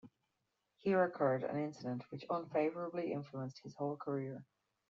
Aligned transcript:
Here 0.79 1.03
occurred 1.03 1.43
an 1.43 1.59
incident 1.63 2.05
which 2.09 2.25
unfavourably 2.27 3.11
influenced 3.13 3.59
his 3.59 3.75
whole 3.75 3.97
career. 3.97 4.43